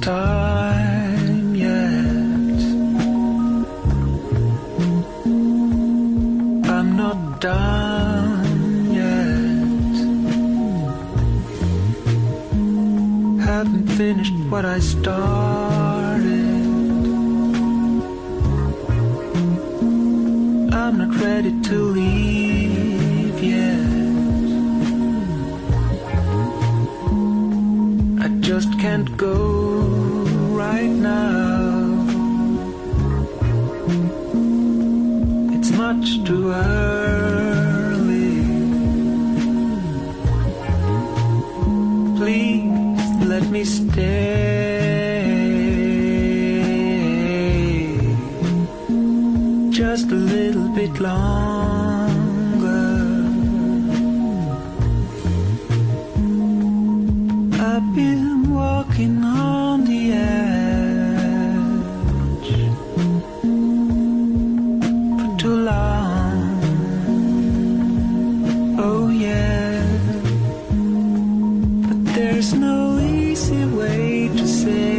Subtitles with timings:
[0.00, 2.60] time yet.
[6.70, 9.96] I'm not done yet.
[13.44, 16.24] Haven't finished what I started.
[20.72, 22.65] I'm not ready to leave
[28.58, 29.34] just can't go
[30.62, 31.92] right now.
[35.54, 38.32] It's much too early.
[42.16, 44.06] Please let me stay
[49.70, 51.65] just a little bit longer.
[72.36, 74.95] There's no easy way to say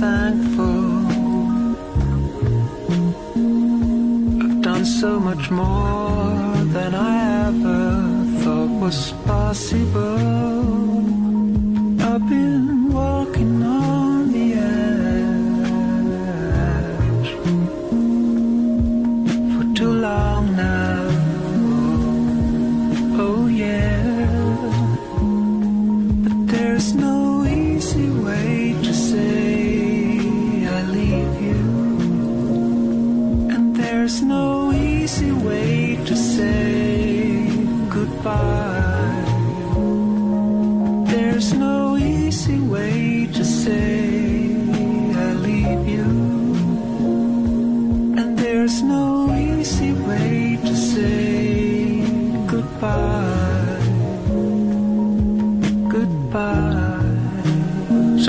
[0.00, 0.80] thankful.
[4.42, 7.82] I've done so much more than I ever
[8.42, 10.49] thought was possible.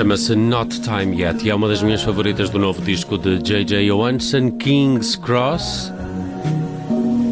[0.02, 3.86] Chama-se Not Time Yet e é uma das minhas favoritas do novo disco de J.J.
[3.86, 5.92] Johansson, King's Cross.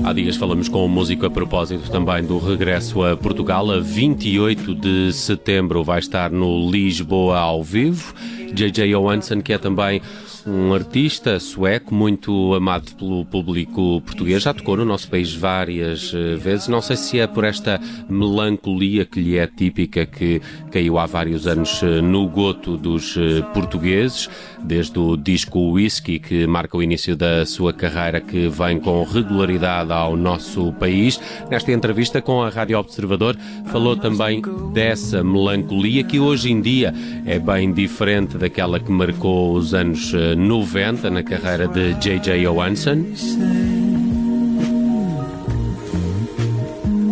[0.05, 3.69] Há dias falamos com o músico a propósito também do regresso a Portugal.
[3.73, 8.15] A 28 de setembro vai estar no Lisboa ao vivo.
[8.55, 8.89] J.J.
[8.93, 10.01] Johansson, que é também
[10.47, 16.37] um artista sueco muito amado pelo público português, já tocou no nosso país várias eh,
[16.37, 16.69] vezes.
[16.69, 20.41] Não sei se é por esta melancolia que lhe é típica que
[20.71, 24.29] caiu há vários anos eh, no goto dos eh, portugueses,
[24.63, 29.93] desde o disco Whisky, que marca o início da sua carreira, que vem com regularidade
[29.93, 31.21] ao nosso país.
[31.51, 33.37] Nesta entrevista com a Rádio Observador,
[33.67, 36.95] falou também dessa melancolia que hoje em dia
[37.27, 42.45] é bem diferente daquela que marcou os anos eh, 90 na carreira de J.J.
[42.45, 43.05] Johansson.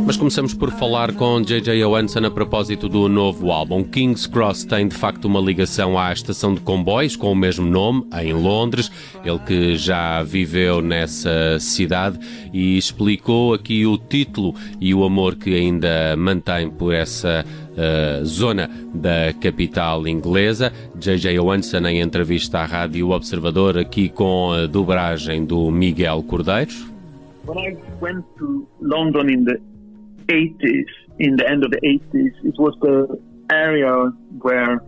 [0.08, 1.82] Mas começamos por falar com J.J.
[1.82, 3.84] Johansson a propósito do novo álbum.
[3.84, 8.06] King's Cross tem de facto uma ligação à estação de comboios com o mesmo nome,
[8.18, 8.90] em Londres.
[9.22, 12.18] Ele que já viveu nessa cidade
[12.54, 17.44] e explicou aqui o título e o amor que ainda mantém por essa
[17.78, 20.72] uh, zona da capital inglesa.
[20.98, 21.34] J.J.
[21.34, 26.98] Johansson em entrevista à Rádio Observador, aqui com a dobragem do Miguel Cordeiro.
[27.48, 29.58] when I went to London in the
[30.28, 33.18] 80s, in the end of the 80s, it was the
[33.50, 34.82] area where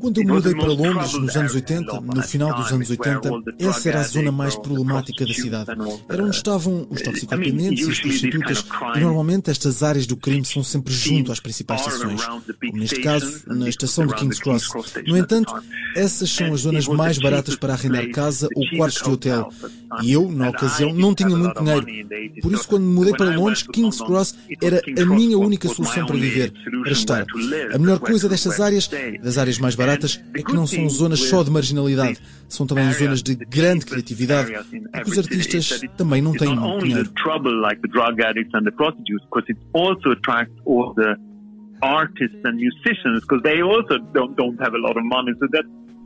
[0.00, 2.90] Quando eu mudei para Londres nos anos area in 80, London no final dos anos
[2.90, 5.70] where 80, all the drug essa era a zona mais the problemática da cidade.
[6.08, 8.64] Era onde estavam os toxicodependentes e as prostitutas,
[8.94, 13.42] e normalmente estas áreas do crime são sempre junto às principais estações, como neste caso
[13.46, 14.70] na estação de King's Cross.
[15.06, 15.52] No entanto,
[15.96, 19.48] essas são as zonas mais baratas para arrendar casa ou quartos de hotel.
[20.02, 21.82] E eu, na ocasião, não tinha muito dinheiro.
[21.82, 22.42] money in the 80s.
[22.42, 26.06] Por isso, So quando me mudei para Londres, King's Cross era a minha única solução
[26.06, 26.52] para viver,
[26.82, 27.24] para estar.
[27.72, 28.90] A melhor coisa destas áreas.
[29.22, 32.18] Das áreas mais baratas é que não são zonas só de marginalidade,
[32.48, 37.10] são também zonas de grande criatividade e que os artistas também não têm muito dinheiro.
[41.82, 45.32] artists and musicians because they also don't don't have a lot of money.
[45.40, 45.64] So that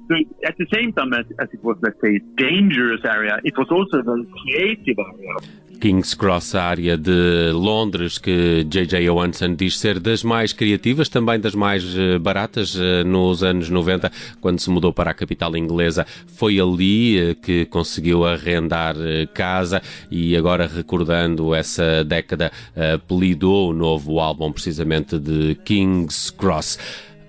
[0.08, 3.68] so at the same time as, as it was, let's say, dangerous area, it was
[3.70, 5.34] also a very creative area.
[5.80, 9.00] King's Cross, a área de Londres, que J.J.
[9.08, 14.12] Johansson diz ser das mais criativas, também das mais eh, baratas eh, nos anos 90,
[14.42, 16.06] quando se mudou para a capital inglesa.
[16.26, 18.94] Foi ali eh, que conseguiu arrendar
[19.32, 19.80] casa
[20.10, 22.52] e agora recordando essa década,
[22.94, 26.78] apelidou o novo álbum precisamente de King's Cross.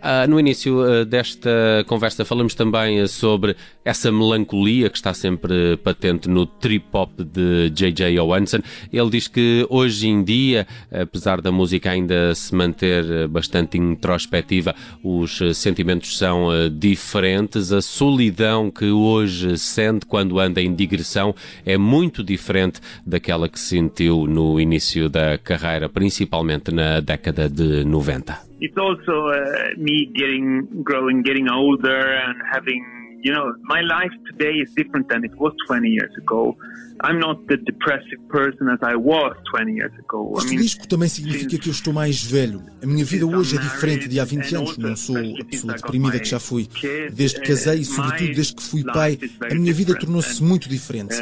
[0.01, 6.45] Uh, no início desta conversa falamos também sobre essa melancolia que está sempre patente no
[6.45, 8.15] trip-hop de J.J.
[8.15, 8.59] Johansson.
[8.91, 15.39] Ele diz que hoje em dia, apesar da música ainda se manter bastante introspectiva, os
[15.55, 17.71] sentimentos são diferentes.
[17.71, 21.33] A solidão que hoje sente quando anda em digressão
[21.65, 28.51] é muito diferente daquela que sentiu no início da carreira, principalmente na década de 90.
[28.61, 34.53] it's also uh, me getting growing, getting older, and having you know, my life today
[34.59, 36.55] is different than it was 20 years ago.
[37.03, 40.35] I'm not the depressive person as I was 20 years ago.
[40.37, 42.61] Este disco também significa que eu estou mais velho.
[42.81, 44.77] A minha vida hoje é diferente de há 20 anos.
[44.77, 46.67] Não sou a pessoa deprimida que já fui.
[47.11, 49.17] Desde que casei e, sobretudo, desde que fui pai,
[49.49, 51.15] a minha vida tornou-se muito diferente.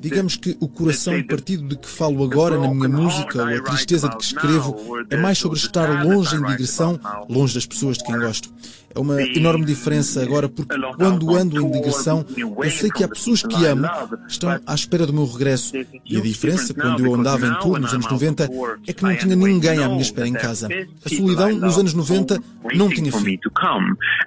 [0.00, 4.08] Digamos que o coração partido de que falo agora na minha música ou a tristeza
[4.08, 4.76] de que escrevo
[5.10, 6.98] é mais sobre estar longe em digressão,
[7.28, 8.50] longe das pessoas de quem gosto.
[8.94, 13.42] É uma enorme diferença agora, porque quando ando em digressão, eu sei que há pessoas
[13.42, 13.86] que amo,
[14.26, 15.76] estão à espera do meu regresso.
[16.04, 18.48] E a diferença, quando eu andava em tour nos anos 90,
[18.86, 20.68] é que não tinha ninguém à minha espera em casa.
[21.04, 22.38] A solidão nos anos 90
[22.74, 23.38] não tinha fim.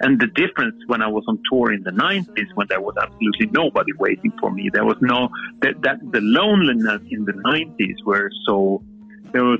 [0.03, 3.49] And the difference when I was on tour in the 90s, when there was absolutely
[3.51, 5.29] nobody waiting for me, there was no
[5.61, 8.81] that, that the loneliness in the 90s were so
[9.33, 9.59] it was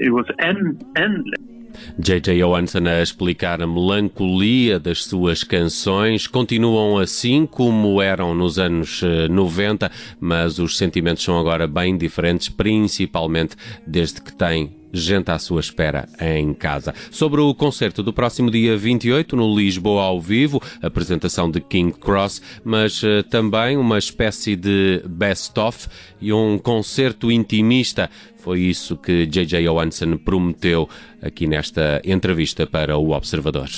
[0.00, 1.49] it was end, endless.
[1.98, 2.38] J.J.
[2.38, 6.26] Johansson a explicar a melancolia das suas canções.
[6.26, 12.48] Continuam assim como eram nos anos 90, eh, mas os sentimentos são agora bem diferentes,
[12.48, 13.56] principalmente
[13.86, 16.94] desde que tem gente à sua espera em casa.
[17.10, 22.42] Sobre o concerto do próximo dia 28 no Lisboa ao vivo, apresentação de King Cross,
[22.64, 25.88] mas uh, também uma espécie de best-of
[26.20, 28.10] e um concerto intimista
[28.40, 29.62] foi isso que J.J.
[29.62, 30.88] Johansson prometeu
[31.22, 33.68] aqui nesta entrevista para o Observador.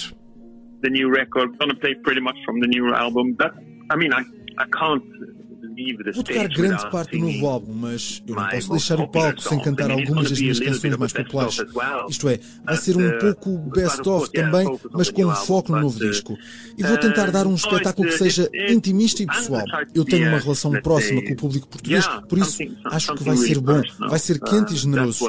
[0.83, 3.35] The new record, gonna play pretty much from the new album.
[3.39, 3.55] That,
[3.91, 4.23] I mean, I,
[4.59, 5.03] I can't
[6.15, 9.91] tocar grande parte do novo álbum, mas eu não posso deixar o palco sem cantar
[9.91, 11.65] algumas das minhas canções mais populares.
[12.09, 16.37] Isto é, vai ser um pouco best-of também, mas com um foco no novo disco.
[16.77, 19.65] E vou tentar dar um espetáculo que seja intimista e pessoal.
[19.95, 23.61] Eu tenho uma relação próxima com o público português, por isso acho que vai ser
[23.61, 25.29] bom, vai ser quente e generoso.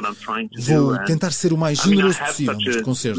[0.58, 3.16] Vou tentar ser o mais generoso possível neste concerto.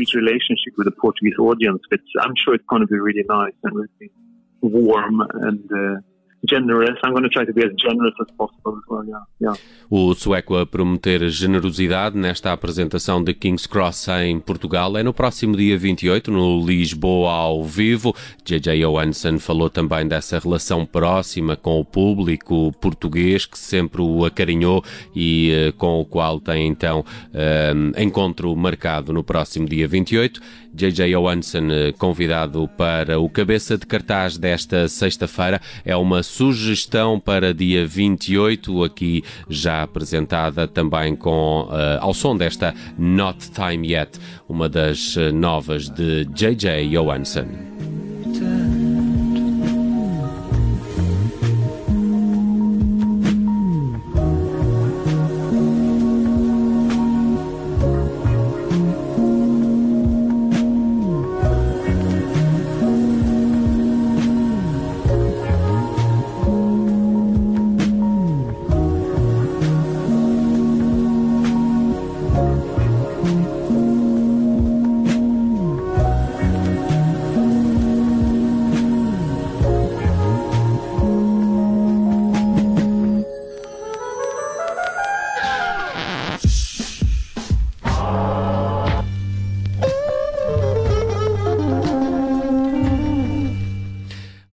[4.67, 6.14] warm and uh,
[6.47, 6.97] generous.
[7.03, 9.03] I'm going to try to be as generous as possible as well.
[9.05, 9.57] Yeah, yeah.
[9.89, 15.55] O sueco a prometer generosidade nesta apresentação de King's Cross em Portugal é no próximo
[15.55, 18.15] dia 28, no Lisboa ao vivo.
[18.43, 18.79] J.J.
[18.79, 24.83] Johansson falou também dessa relação próxima com o público português que sempre o acarinhou
[25.15, 30.64] e uh, com o qual tem então uh, encontro marcado no próximo dia 28.
[30.75, 31.09] J.J.
[31.11, 37.87] Johansson, eh, convidado para o cabeça de cartaz desta sexta-feira, é uma sugestão para dia
[37.87, 45.15] 28, aqui já apresentada também com uh, ao som desta Not Time Yet, uma das
[45.15, 46.89] eh, novas de J.J.
[46.89, 47.94] Johansson.